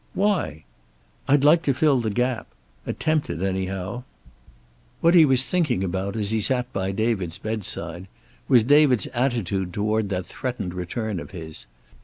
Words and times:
"Why?" 0.15 0.63
"I'd 1.27 1.43
like 1.43 1.61
to 1.61 1.75
fill 1.75 1.99
the 1.99 2.09
gap. 2.09 2.47
Attempt 2.87 3.29
it 3.29 3.43
anyhow." 3.43 4.01
What 4.99 5.13
he 5.13 5.25
was 5.25 5.43
thinking 5.43 5.83
about, 5.83 6.15
as 6.15 6.31
he 6.31 6.41
sat 6.41 6.73
by 6.73 6.91
David's 6.91 7.37
bedside, 7.37 8.07
was 8.47 8.63
David's 8.63 9.05
attitude 9.13 9.71
toward 9.73 10.09
that 10.09 10.25
threatened 10.25 10.73
return 10.73 11.19
of 11.19 11.29
his. 11.29 11.67